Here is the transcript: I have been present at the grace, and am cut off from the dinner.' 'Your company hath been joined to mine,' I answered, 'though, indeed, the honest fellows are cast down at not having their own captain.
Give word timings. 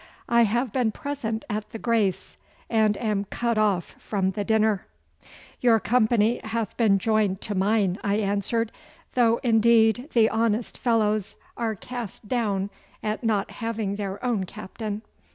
I 0.29 0.45
have 0.45 0.73
been 0.73 0.91
present 0.91 1.45
at 1.47 1.69
the 1.69 1.77
grace, 1.77 2.35
and 2.71 2.97
am 2.97 3.25
cut 3.25 3.59
off 3.59 3.93
from 3.99 4.31
the 4.31 4.43
dinner.' 4.43 4.87
'Your 5.59 5.79
company 5.79 6.41
hath 6.43 6.75
been 6.75 6.97
joined 6.97 7.39
to 7.41 7.53
mine,' 7.53 7.99
I 8.03 8.15
answered, 8.15 8.71
'though, 9.13 9.39
indeed, 9.43 10.09
the 10.13 10.27
honest 10.27 10.75
fellows 10.79 11.35
are 11.55 11.75
cast 11.75 12.27
down 12.27 12.71
at 13.03 13.23
not 13.23 13.51
having 13.51 13.97
their 13.97 14.25
own 14.25 14.45
captain. 14.45 15.03